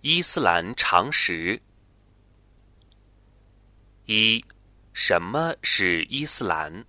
[0.00, 1.60] 伊斯兰常识：
[4.06, 4.44] 一、
[4.92, 6.84] 什么是伊斯兰？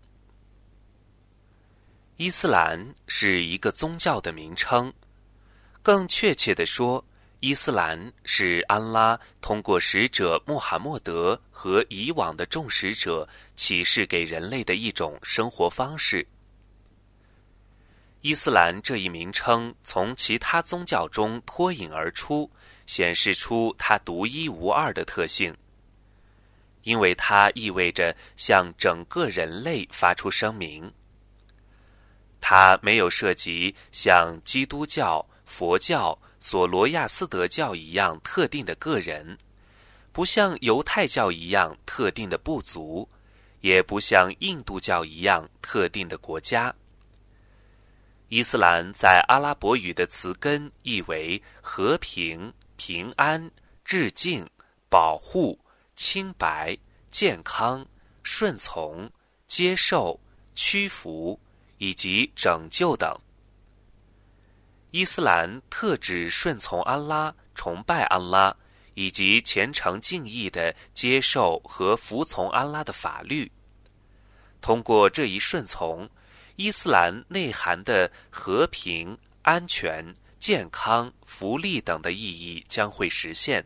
[2.18, 4.94] 伊斯兰是一个宗教的名称，
[5.82, 7.04] 更确切的说，
[7.40, 16.28] 伊斯兰是安拉通过使者穆罕默德和以往的众使者启示给人类的一种生活方式。
[18.22, 22.48] 伊斯兰这一名称从其他宗教中脱颖而出。
[22.90, 25.56] 显示出它独一无二的特性，
[26.82, 30.92] 因为它意味着向整个人类发出声明。
[32.42, 39.38] 它没有涉及像基督教、佛教、索罗亚斯德教一样特定的个人，
[40.12, 43.08] 不像犹太教一样特定的部族，
[43.62, 46.74] 也不像印度教一样特定的国家。
[48.30, 52.52] 伊斯兰在阿拉伯语的词根意为和平。
[52.80, 53.52] 平安、
[53.84, 54.50] 致敬、
[54.90, 55.60] 保护、
[55.98, 56.76] 清白、
[57.12, 57.86] 健康、
[58.24, 59.12] 顺从、
[59.46, 60.18] 接受、
[60.56, 61.38] 屈服
[61.78, 63.14] 以及拯救等。
[64.92, 68.56] 伊斯兰特指顺从安拉、崇拜安拉，
[68.94, 73.52] 以及虔诚敬意的接受和服从安拉的法律。
[74.62, 76.10] 通过这一顺从，
[76.56, 80.16] 伊斯兰内涵的和平、安全。
[80.40, 83.64] 健康、福利等的意义将会实现。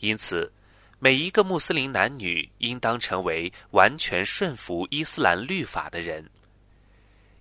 [0.00, 0.52] 因此，
[0.98, 6.28] 每一个穆斯林男女应当成为完全顺服伊斯兰律法的人。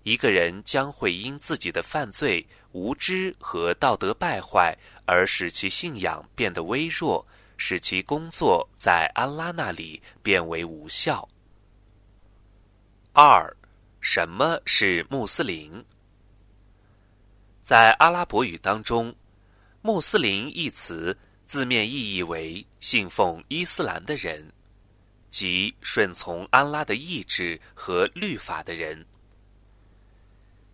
[0.03, 7.25] 一个人将会因自己的犯罪、无知和道德败坏而使其信仰变得微弱，
[7.57, 11.27] 使其工作在安拉那里变为无效。
[13.13, 13.55] 二，
[13.99, 15.83] 什么是穆斯林？
[17.71, 19.15] 在阿拉伯语当中
[19.81, 24.45] ，“穆斯林”一词字面意义为信奉伊斯兰的人，
[25.29, 29.05] 即顺从安拉的意志和律法的人。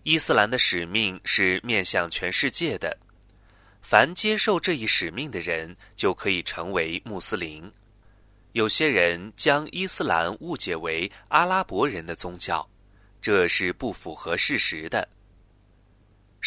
[0.02, 2.98] 伊斯兰的使命是面向全世界的，
[3.84, 7.72] 凡接受这一使命的人就可以成为穆斯林。
[8.54, 12.68] 有些人将伊斯兰误解为阿拉伯人的宗教，
[13.22, 15.08] 这是不符合事实的。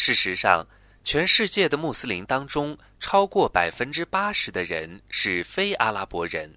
[0.03, 0.65] 事实上，
[1.03, 6.51] 全世界的穆斯林当中，超过百分之八十的人是非阿拉伯人。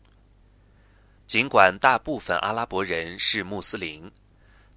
[1.27, 4.11] 尽管大部分阿拉伯人是穆斯林，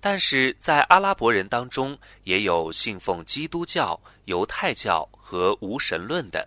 [0.01, 6.45] 但是在阿拉伯人当中，也有信奉基督教、犹太教和无神论的。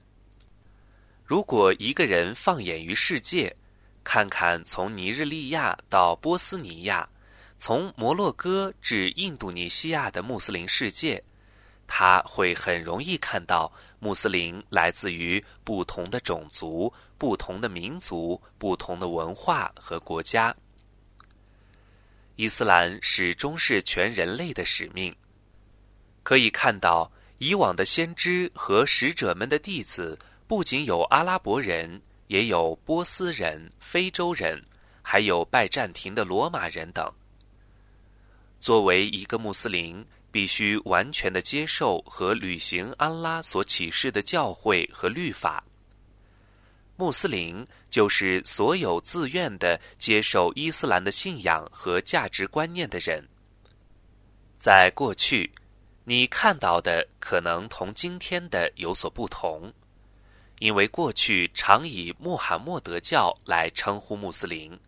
[1.24, 3.56] 如果一个人放眼于世界，
[4.04, 7.08] 看看从尼日利亚到波斯尼亚，
[7.56, 11.24] 从摩洛哥至印度尼西亚的穆斯林世界。
[11.92, 20.54] 他会很容易看到穆斯林来自于不同的种族、不同的民族、不同的文化和国家。
[22.36, 25.12] 伊斯兰始终是全人类的使命。
[26.22, 34.64] 可以看到，以往的先知和使者们的弟子不仅有阿拉伯人，也有波斯人、非洲人，
[35.02, 37.12] 还有拜占庭的罗马人等。
[38.60, 40.06] 作为一个穆斯林。
[40.30, 45.64] 必须完全的接受和履行安拉所启示的教诲和律法。
[46.96, 53.26] 穆斯林就是所有自愿的接受伊斯兰的信仰和价值观念的人。
[54.58, 55.50] 在过去，
[56.04, 59.72] 你看到的可能同今天的有所不同，
[60.58, 64.78] 因为过去常以穆罕默德教来称呼穆斯林，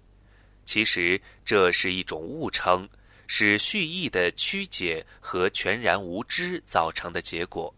[0.66, 2.86] 其实这是一种误称。
[3.34, 7.74] 是蓄意的曲解和全然无知造成的结果。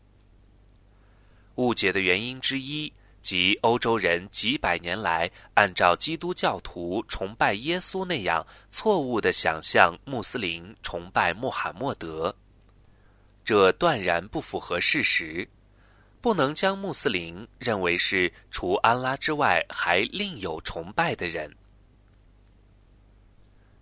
[1.54, 2.92] 误解的原因之一，
[3.22, 12.34] 即欧洲人几百年来按照基督教徒崇拜耶稣那样错误的想象穆斯林崇拜穆罕默德，
[13.44, 15.48] 这断然不符合事实。
[16.20, 21.48] 不能将穆斯林认为是除安拉之外还另有崇拜的人。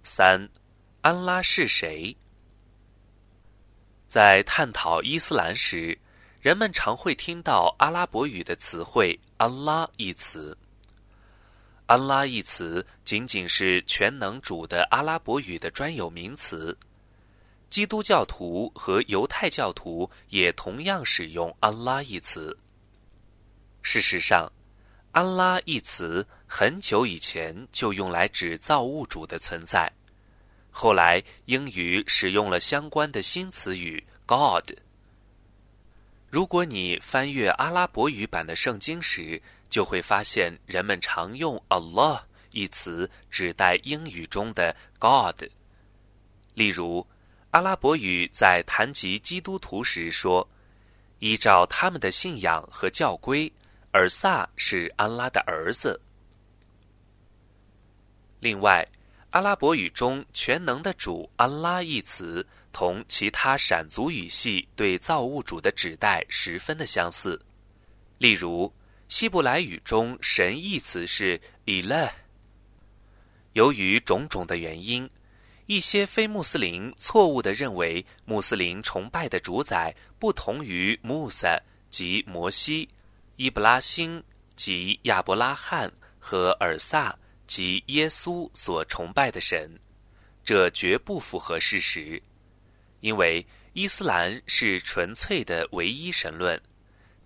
[0.03, 0.47] 三。
[1.03, 2.17] 安拉是谁？
[4.07, 5.99] 在探讨伊斯兰时，
[6.41, 10.57] 人们常会听到阿拉伯语的词汇“安拉”一词。
[11.87, 16.79] 安拉一词仅仅是全能主的阿拉伯语的专有名词。
[17.69, 22.57] 基督教徒和犹太教徒也同样使用“安拉”一词。
[23.83, 24.49] 事实上
[25.11, 29.93] ，“安拉”一词很久以前就用来指造物主的存在。
[30.75, 34.73] 后来，英语使用了相关的新词语 “God”。
[36.31, 42.23] 如果你翻阅阿拉伯语版的圣经时，就会发现人们常用 “Allah”
[42.53, 45.45] 一词指代英语中的 “God”。
[46.55, 47.07] 例如，
[47.51, 50.49] 阿拉伯语在谈及基督徒时说
[51.21, 53.53] ：“依照他们的信仰和教规，
[53.93, 56.01] 尔萨是安拉的儿子。”
[58.41, 58.89] 另外，
[59.33, 62.47] 阿拉伯语中“全能的主安拉”一词。
[62.73, 67.39] 同其他闪族语系对造物主的指代十分的相似，
[68.17, 68.73] 例如
[69.09, 72.11] 希伯来语中“神”一词是 “ilah”。
[73.53, 75.07] 由于种种的原因，
[75.67, 82.89] 一些非穆斯林错误地认为穆斯林崇拜的主宰不同于穆萨及摩西、
[83.37, 84.25] 伊布拉辛
[84.57, 87.15] 及亚伯拉罕和尔萨
[87.47, 89.79] 及耶稣所崇拜的神，
[90.45, 92.23] 这绝不符合事实。
[93.01, 96.61] 因为伊斯兰是纯粹的唯一神论，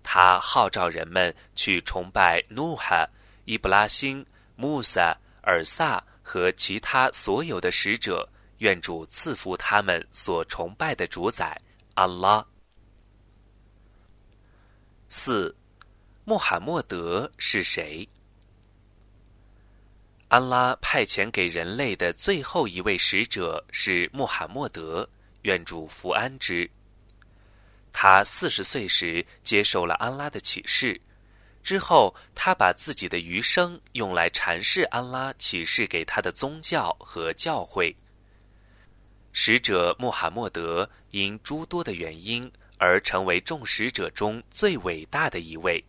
[0.01, 3.07] 他号召人们去崇拜努哈、
[3.45, 4.25] 伊布拉辛、
[4.55, 8.27] 穆萨、尔萨和其他所有的使者，
[8.57, 11.61] 愿主赐福他们所崇拜的主宰
[11.93, 12.45] 安拉。
[15.09, 15.55] 四，
[16.25, 18.07] 穆罕默德是谁？
[20.29, 25.07] 安拉派遣给人类的最后一位使者是穆罕默德。
[25.43, 26.69] 愿主福安之。
[27.93, 30.99] 他四十岁时接受了安拉的启示，
[31.63, 37.95] 之后他把自己的余生用来阐释安拉启示给他的宗教和教会。
[39.31, 45.81] 使者穆罕默德因诸多的原因而成为众使者中最伟大的一位，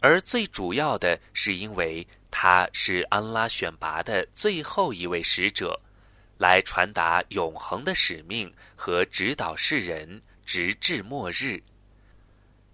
[0.00, 5.80] 而最主要的是因为他是安拉选拔的最后一位使者。
[6.38, 11.62] 来传达永恒的使命和指导世人直至末日，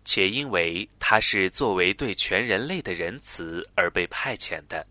[0.05, 4.87] 且因为他是作为对全人类的仁慈而被派遣的，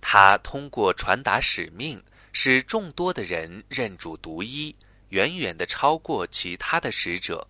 [0.00, 2.00] 他通过传达使命，
[2.32, 4.72] 使众多的人认主独一，
[5.08, 7.44] 远远的超过其他的使者。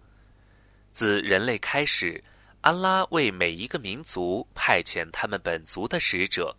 [0.92, 2.24] 自人类开始，
[2.60, 6.56] 安拉为每一个民族派遣他们本族的使者，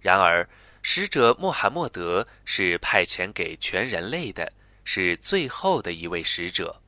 [0.00, 0.48] 然而。
[0.80, 4.50] 使者穆罕默德是派遣给全人类的，
[4.84, 6.80] 是最后的一位使者。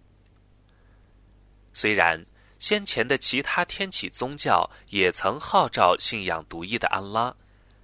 [1.74, 2.24] 虽然
[2.60, 7.34] 先前的其他天启宗教也曾号召信仰独一的安拉，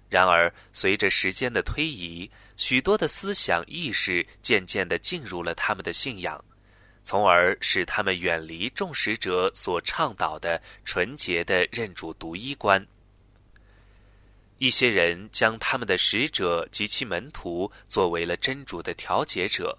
[0.08, 6.42] 然而随着时间的推移，许多的思想意识渐渐地进入了他们的信仰，
[7.06, 12.84] 从而使他们远离众使者所倡导的纯洁的认主独一观。
[14.58, 19.78] 一些人将他们的使者及其门徒作为了真主的调解者，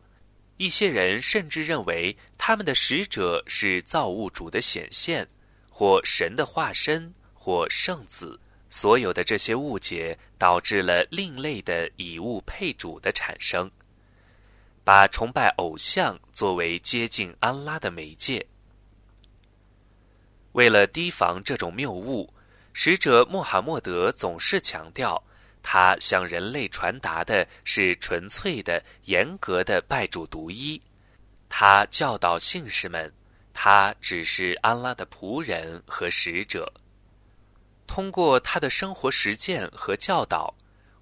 [0.56, 5.27] 一些人甚至认为他们的使者是造物主的显现，
[5.69, 8.39] 或神的化身，或圣子。
[8.69, 13.69] 所有的这些误解导致了另类的以物配主的产生，
[14.88, 18.48] 把崇拜偶像作为接近安拉的媒介。
[20.54, 22.34] 为了提防这种谬误。
[22.72, 25.22] 使者穆罕默德总是强调，
[25.62, 30.81] 他向人类传达的是纯粹的、严格的拜主独一。
[31.50, 33.12] 他教导信士们，
[33.54, 36.72] 他只是安拉的仆人和使者。
[37.88, 40.53] 通过他的生活实践和教导，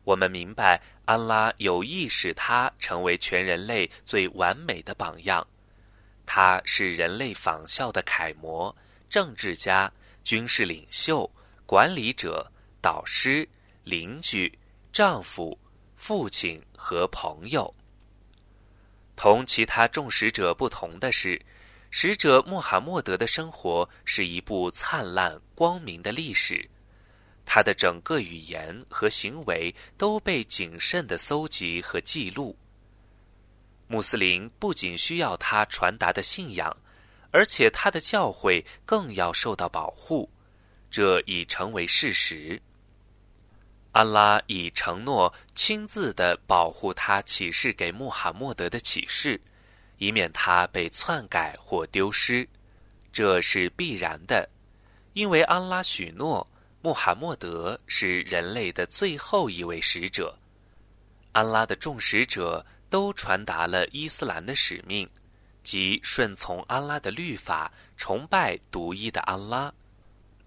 [0.06, 5.46] 我们明白安拉有意使他成为全人类最完美的榜样。
[6.26, 8.76] 他是人类仿效的楷模、
[9.10, 9.92] 政治家、
[10.24, 11.30] 军事领袖。
[11.68, 12.46] 管理者、
[12.80, 13.50] 导师、
[13.84, 14.56] 邻居、
[14.94, 15.58] 丈夫、
[15.96, 17.74] 父亲和朋友。
[19.16, 21.42] 同其他众使者不同的是，
[21.90, 26.70] 使者穆罕默德的生活是一部灿烂光明的历史，
[27.46, 32.58] 他的整个语言和行为都被谨慎的搜集和记录。
[33.88, 36.76] 穆斯林不仅需要他传达的信仰，
[37.32, 40.30] 而且他的教诲更要受到保护。
[40.90, 42.62] 这已成为事实。
[43.92, 49.40] 安拉已承诺亲自的保护他启示给穆罕默德的启示，
[49.98, 52.48] 以免他被篡改或丢失。
[53.14, 54.50] 这是必然的，
[55.14, 56.46] 因为安拉许诺
[56.86, 60.38] 穆罕默德是人类的最后一位使者。
[61.32, 65.10] 安拉的众使者都传达了伊斯兰的使命，
[65.64, 69.74] 即顺从安拉的律法，崇拜独一的安拉。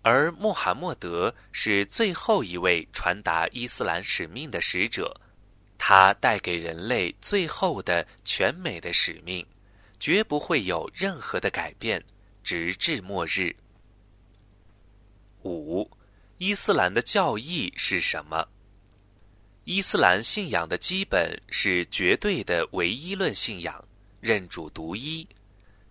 [0.03, 5.21] 而穆罕默德是最后一位传达伊斯兰使命的使者，
[5.77, 9.45] 他带给人类最后的全美的使命，
[9.99, 12.01] 绝不会有任何的改变，
[12.45, 13.53] 直至末日。
[15.43, 15.91] 五，
[16.39, 18.47] 伊斯兰的教义是什么？
[19.65, 23.85] 伊斯兰信仰的基本是绝对的唯一论信仰，
[24.21, 25.27] 认主独一，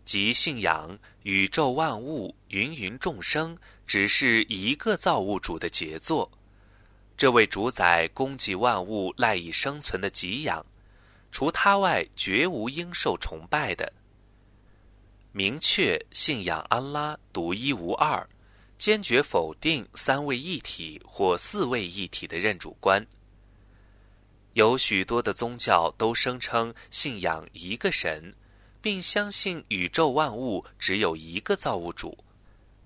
[0.05, 6.31] 即信仰宇宙万物、芸芸众生只是一个造物主的杰作，
[7.17, 10.65] 这位主宰供给万物赖以生存的给养，
[11.29, 13.91] 除他外绝无应受崇拜的。
[15.33, 18.25] 明确信仰安拉独一无二。
[18.77, 23.05] 坚决否定三位一体或四位一体的认主观。
[24.53, 28.33] 有许多的宗教都声称信仰一个神，
[28.81, 32.17] 并相信宇宙万物只有一个造物主，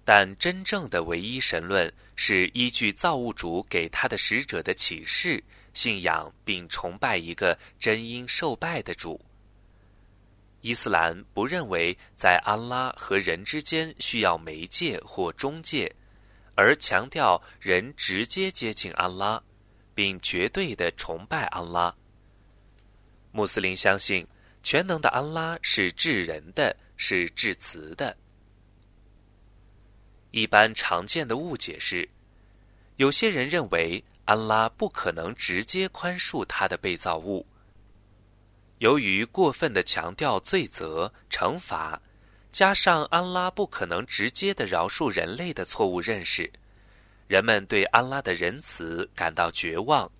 [0.03, 5.41] 但真正的唯一神论是依据造物主给他的使者的启示，
[5.73, 9.19] 信仰并崇拜一个真因受拜的主。
[10.61, 15.91] 伊斯兰不认为在安拉和人之间需要媒介或中介，
[16.55, 19.41] 而强调人直接接近安拉，
[19.95, 21.93] 并绝对的崇拜安拉。
[23.31, 24.27] 穆斯林相信
[24.61, 28.15] 全能的安拉是治人的，是至慈的。
[30.29, 32.07] 一般常见的误解是，
[32.97, 37.45] 有些人认为安拉不可能直接宽恕他的被造物。
[38.81, 42.01] 由于过分的强调罪责惩罚，
[42.51, 46.51] 加上安拉不可能直接的饶恕人类的错误认识，
[47.27, 50.11] 人们对安拉的仁慈感到绝望。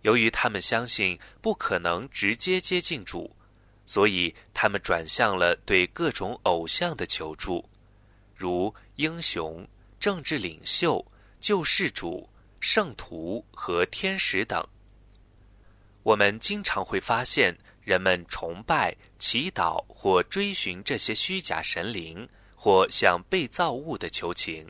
[0.00, 3.36] 由于他们相信不可能直接接近主，
[3.86, 7.64] 所以他们转向了对各种偶像的求助，
[8.34, 9.64] 如英雄、
[10.00, 11.06] 政治领袖、
[11.38, 14.60] 救世主、圣徒和天使等。
[16.02, 24.68] 我们经常会发现，人们崇拜、祈祷或追寻这些虚假神灵，或向被造物的求情。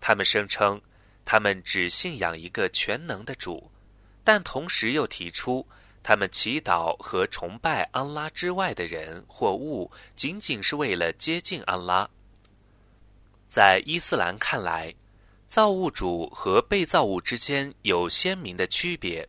[0.00, 0.80] 他们声称，
[1.24, 3.70] 他们只信仰一个全能的主，
[4.24, 5.64] 但同时又提出，
[6.02, 12.10] 他们祈祷和崇拜安拉之外的人或物，仅仅是为了接近安拉。
[13.46, 14.92] 在伊斯兰看来，
[15.46, 19.28] 造物主和被造物之间有鲜明的区别。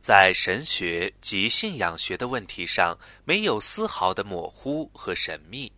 [0.00, 5.70] 在神学及信仰学的问题上，没有丝毫的模糊和神秘。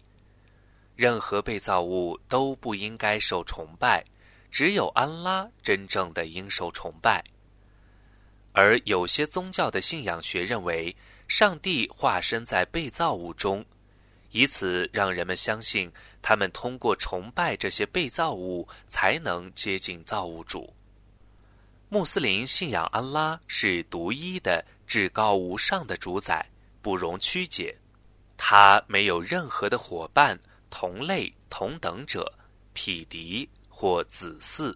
[0.95, 4.05] 任何被造物都不应该受崇拜，
[4.49, 7.25] 只有安拉真正的应受崇拜。
[8.53, 10.95] 而有些宗教的信仰学认为，
[11.27, 13.65] 上帝化身在被造物中，
[14.31, 20.73] 以此让人们相信，他们通过崇拜这些被造物，才能接近造物主。
[21.93, 26.49] 穆斯林信仰安拉是独一的、至高无上的主宰，
[26.81, 27.77] 不容曲解。
[28.35, 32.33] 他没有任何的伙伴、同类、同等者、
[32.73, 34.75] 匹敌或子嗣。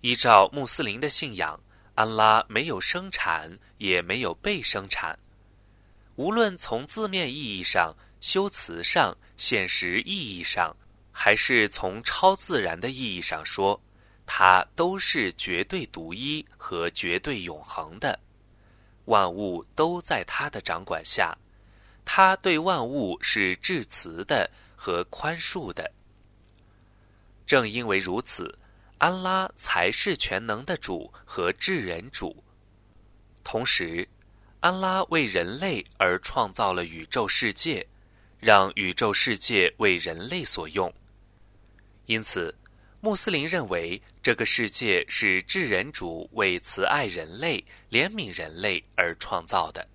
[0.00, 1.60] 依照穆斯林的信仰，
[1.94, 5.18] 安拉没有生产，也没有被生产。
[6.16, 10.74] 无论从字面意义上、修辞上、现实意义上，
[11.12, 13.78] 还是从超自然的意义上说。
[14.32, 18.16] 它都是绝对独一和绝对永恒的，
[19.06, 21.36] 万物都在他的掌管下，
[22.04, 25.90] 他对万物是至慈的和宽恕的。
[27.44, 28.56] 正因为如此，
[28.98, 32.44] 安拉才是全能的主和至人主。
[33.42, 34.08] 同时，
[34.60, 37.84] 安拉为人类而创造了宇宙世界，
[38.38, 40.90] 让宇宙世界为人类所用。
[42.06, 42.54] 因此。
[43.02, 49.88] 穆斯林认为，这个世界是至人主为慈爱人类、怜悯人类而创造的。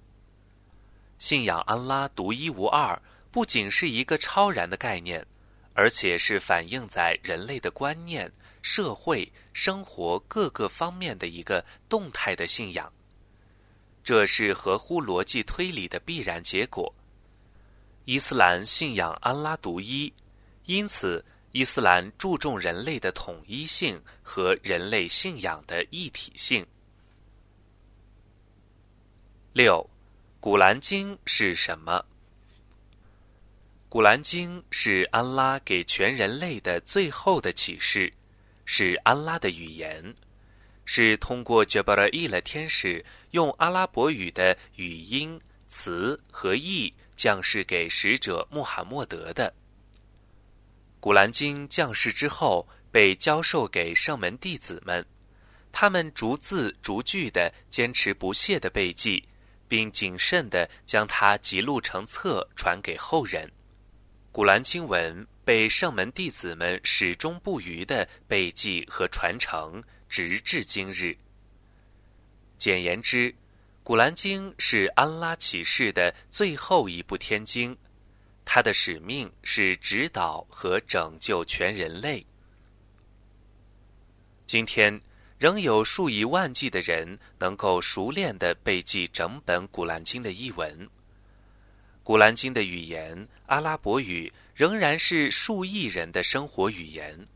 [1.20, 5.24] 信仰安拉独一无二，不仅是一个超然的概念，
[5.76, 8.32] 而且是反映在人类的观念、
[8.64, 12.92] 社会、生活各个方面的一个动态的信仰。
[14.04, 16.92] 这是合乎逻辑推理的必然结果。
[18.06, 20.12] 伊斯兰信仰安拉独一，
[20.66, 21.24] 因此。
[21.56, 26.68] 伊斯兰注重人类的统一性和人类信仰的一体性。
[29.54, 29.80] 六，
[30.42, 31.94] 《古兰经》是什么？
[33.88, 38.12] 《古兰经》是安拉给全人类的最后的启示，
[38.66, 40.14] 是安拉的语言，
[40.84, 49.54] 是通过杰巴拉伊勒天使用阿拉伯语的语音、词和意降世给使者穆罕默德的。
[51.06, 55.06] 古兰经降世之后，被教授给圣门弟子们，
[55.72, 59.24] 他们逐字逐句的坚持不懈的背记，
[59.68, 63.48] 并谨慎的将它记录成册传给后人。
[64.32, 71.16] 古兰经文被圣门弟子们始终不渝的背记和传承，直至今日。
[72.58, 73.32] 简言之，
[73.84, 77.78] 古兰经是安拉启示的最后一部天经，
[78.46, 82.26] 他的使命是指导和拯救全人类。
[84.46, 85.02] 今天，
[85.38, 90.88] 仍有数以万计的人能够熟练的背记整本古兰经的译文。
[92.04, 97.28] 古兰经的语言阿拉伯语仍然是数亿人的生活语言。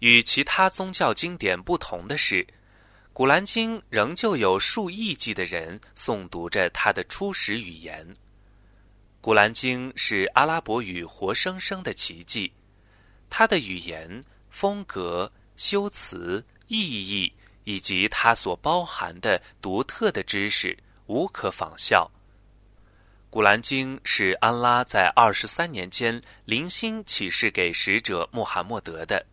[0.00, 2.46] 与其他宗教经典不同的是，
[3.14, 8.06] 古兰经仍旧有数亿计的人诵读着它的初始语言。
[9.22, 12.52] 古兰经是阿拉伯语活生生的奇迹，
[13.30, 20.76] 它的语言、风格、修辞、意义以及它所包含的独特的知识，
[21.06, 22.10] 无可仿效。
[23.30, 29.24] 古兰经是安拉在二十三年间零星启示给使者穆罕默德的。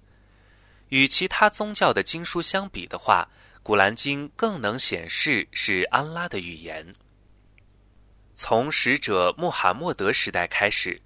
[0.90, 3.28] 与其他宗教的经书相比的话，
[3.64, 6.94] 古兰经更能显示是安拉的语言。
[8.42, 10.98] 从使者穆罕默德时代开始，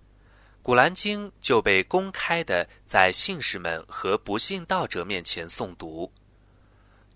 [0.61, 6.13] 古兰经就被公开的在信士们和不信道者面前诵读。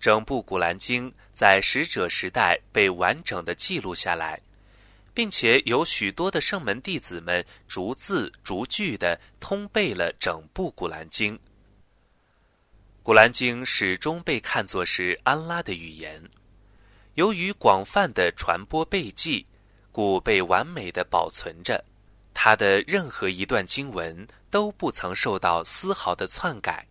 [0.00, 4.40] 整部古兰经在使者时代被完整的记录下来。
[5.14, 11.36] 并且有许多的圣门弟子们逐字逐句的通背了整部古兰经。
[13.02, 16.22] 古兰经始终被看作是安拉的语言，
[17.14, 19.44] 由于广泛的传播背记，
[19.98, 21.84] 故被完美的保存着。
[22.32, 26.86] 它的任何一段经文都不曾受到丝毫的篡改，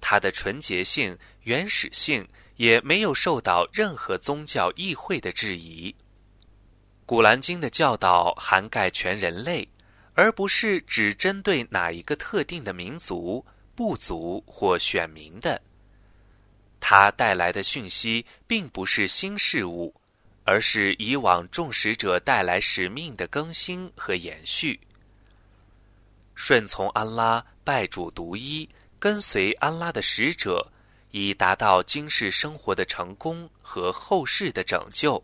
[0.00, 5.94] 它的纯洁性、原始性也没有受到任何宗教议会的质疑。
[7.04, 9.68] 古兰经的教导涵盖全人类，
[10.14, 15.62] 而不是只针对哪一个特定的民族、部族或选民的。
[16.80, 19.94] 它带来的讯息并不是新事物，
[20.46, 24.78] 而是以往众使者带来使命的更新和延续。
[26.36, 28.68] 顺从安拉，拜主独一，
[29.00, 30.70] 跟随安拉的使者，
[31.10, 35.20] 以达到今世生活的成功和后世的拯救。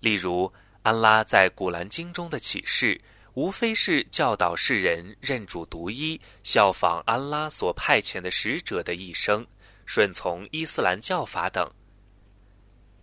[0.00, 3.00] 例如，安拉在古兰经中的启示，
[3.32, 9.46] 无非是教导世人认主独一，效仿安拉所派遣的使者的一生，
[9.86, 11.72] 顺从伊斯兰教法等。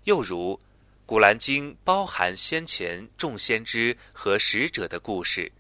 [0.03, 0.59] 又如，
[1.13, 5.51] 古兰经包含先前众先知和使者的故事，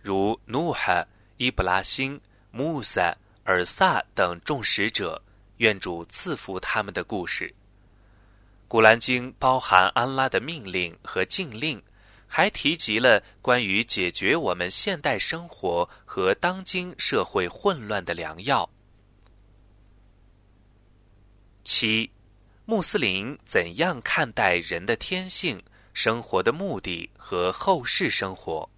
[0.00, 1.04] 如努哈、
[1.38, 2.20] 伊布拉辛、
[2.52, 5.20] 穆萨、尔萨等众使者，
[5.56, 7.52] 愿主赐福他们的故事。
[8.68, 11.82] 古兰经包含安拉的命令和禁令，
[12.28, 18.70] 还提及了关于解决我们现代生活和当今社会混乱的良药。
[21.64, 22.08] 七，
[22.68, 25.62] 穆斯林怎样看待人的天性、
[25.94, 28.68] 生活的目的和后世生活？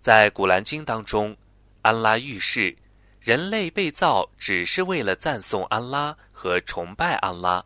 [0.00, 1.36] 在古兰经当中，
[1.82, 2.74] 安拉预示。
[3.20, 7.62] 人类被造只是为了赞颂安拉和崇拜安拉，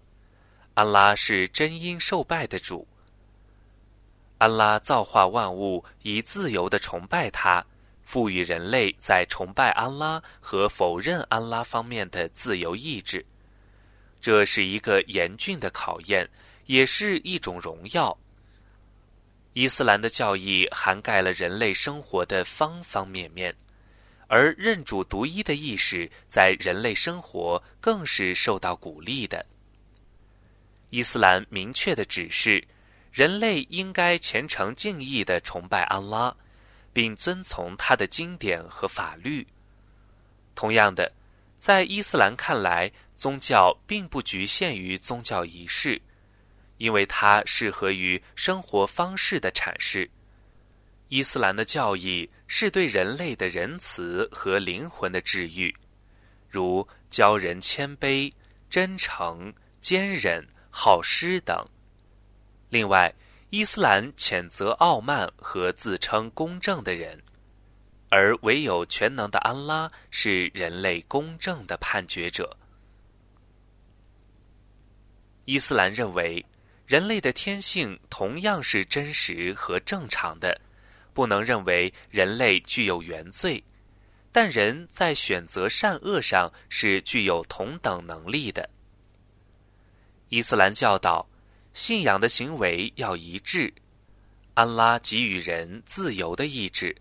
[0.74, 2.86] 安拉是真因受拜的主。
[4.38, 7.64] 安拉造化万物以自由的崇拜他，
[8.02, 13.24] 赋予人类在崇拜安拉和否认安拉方面的自由意志。
[14.26, 16.28] 这是一个严峻的考验，
[16.64, 18.18] 也是一种荣耀。
[19.52, 23.54] 伊斯兰的教义涵盖了人类生活的方方面面。
[24.26, 29.46] 而认主独一的意识在人类生活更是受到鼓励的。
[30.90, 32.66] 伊斯兰明确的指示，
[33.12, 36.34] 人类应该虔诚敬意的崇拜安拉，
[36.92, 39.46] 并遵从他的经典和法律。
[40.56, 41.12] 同样的，
[41.60, 46.00] 在伊斯兰看来，宗教并不局限于宗教仪式，
[46.76, 50.08] 因为它适合于生活方式的阐释。
[51.08, 55.74] 伊斯兰的教义是对人类的仁慈和灵魂的治愈，
[56.48, 58.30] 如教人谦卑、
[58.68, 61.64] 真诚、坚忍、好施等。
[62.68, 63.14] 另外，
[63.50, 67.22] 伊斯兰谴责傲慢和自称公正的人，
[68.10, 72.54] 而唯有全能的安拉是人类公正的判决者。
[75.46, 76.44] 伊斯兰认为，
[76.86, 80.60] 人类的天性同样是真实和正常的。
[81.14, 83.64] 不能认为人类具有原罪，
[84.30, 88.68] 但人在选择善恶上是具有同等能力的。
[90.28, 91.26] 伊斯兰教导，
[91.72, 93.72] 信仰的行为要一致，
[94.52, 96.94] 安拉给予人自由的意志，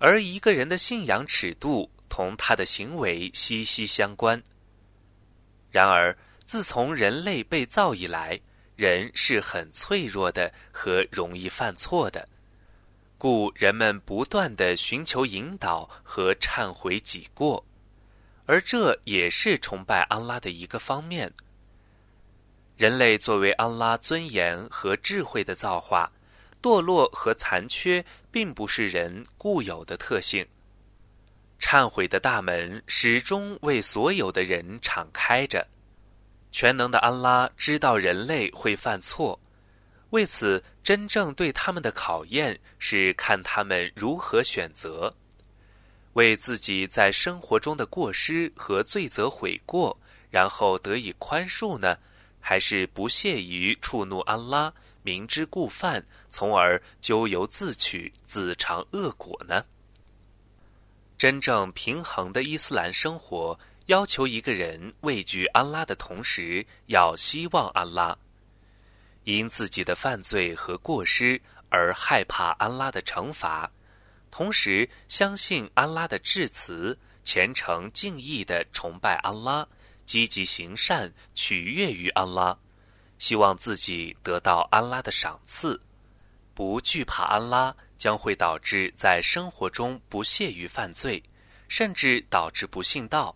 [0.00, 4.42] 而一个人的信仰尺度同他的行为息息相关。
[5.70, 8.40] 然而，自从人类被造以来，
[8.76, 12.26] 人是很脆弱的和容易犯错的，
[13.18, 17.62] 故人们不断的寻求引导和忏悔己过，
[18.46, 21.30] 而这也是崇拜安拉的一个方面。
[22.78, 26.10] 人类作为安拉尊严和智慧的造化。
[26.62, 30.44] 堕落和残缺并不是人固有的特性。
[31.60, 35.64] 忏悔的大门始终为所有的人敞开着。
[36.56, 39.38] 全能的安拉知道人类会犯错，
[40.08, 45.14] 为此，真正对他们的考验是看他们如何选择：
[46.14, 49.94] 为自己在生活中的过失和罪责悔过，
[50.30, 51.98] 然后得以宽恕呢，
[52.40, 54.72] 还是不屑于触怒安拉？
[55.02, 59.62] 明知故犯，从而咎由自取，自尝恶果呢？
[61.18, 68.16] 真正平衡的伊斯兰生活，要求一个人畏惧安拉的同时，要希望安拉。
[69.22, 73.70] 因自己的犯罪和过失而害怕安拉的惩罚，
[74.30, 79.66] 同时相信安拉的致辞，虔诚敬意的崇拜安拉，
[80.04, 82.56] 积极行善，取悦于安拉。
[83.18, 85.80] 希望自己得到安拉的赏赐，
[86.54, 91.22] 不惧怕安拉，将会导致在生活中不屑于犯罪，
[91.68, 93.34] 甚至导致不信道。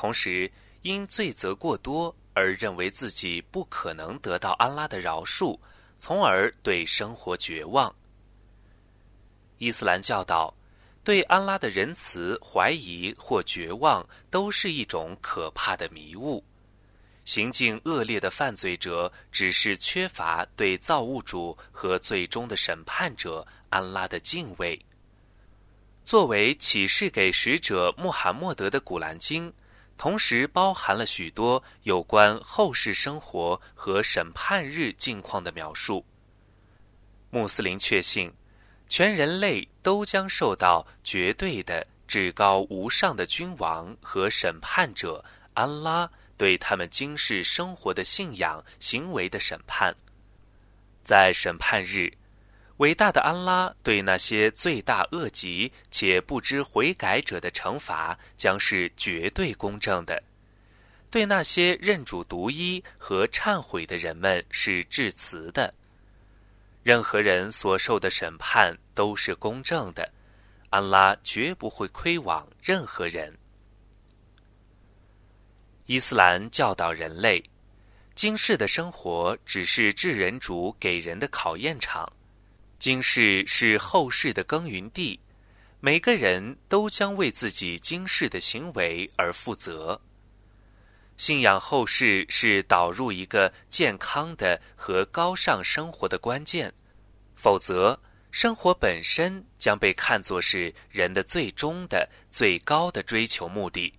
[0.00, 0.48] 同时，
[0.82, 5.58] 因罪责过多而认为自己不可能得到安拉的饶恕，
[5.98, 7.92] 从而对生活绝望。
[9.58, 10.54] 伊斯兰教导，
[11.02, 16.44] 对安拉的仁慈怀疑或绝望，都是一种可怕的迷雾。
[17.24, 24.78] 行径恶劣的犯罪者，只是缺乏对造物主和最终的审判者安拉的敬畏。
[26.04, 29.52] 作为启示给使者穆罕默德的古兰经，
[29.98, 36.02] 同时包含了许多有关后世生活和审判日境况的描述。
[37.28, 38.32] 穆斯林确信，
[38.88, 46.10] 全人类都将受到绝对的至高无上的君王和审判者安拉。
[46.38, 49.92] 对他们今世生活的信仰行为的审判，
[51.02, 52.16] 在审判日，
[52.78, 60.16] 伟大的安拉对那些罪大恶极且不知悔改者的惩罚将是绝对公正的；
[61.10, 65.74] 对那些认主独一和忏悔的人们是致辞的。
[66.84, 70.08] 任何人所受的审判都是公正的，
[70.70, 73.36] 安拉绝不会亏枉任何人。
[75.86, 77.42] 伊斯兰教导人类，
[78.14, 82.10] 今世的生活只是智人主给人的考验场，
[82.78, 85.18] 今世是后世的耕耘地，
[85.80, 90.00] 每个人都将为自己今世的行为而负责。
[91.16, 96.72] 信仰后世是导入一个健康的和高尚生活的关键，
[97.34, 97.98] 否则，
[98.30, 103.92] 生活本身将被看作是人的最终的、最高的追求目的。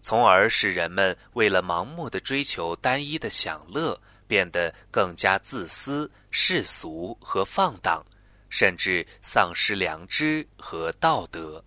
[0.00, 8.04] 从而使人们为了盲目的追求单一的享乐，变得更加自私、世俗和放荡，
[8.50, 11.64] 甚至丧失良知和道德。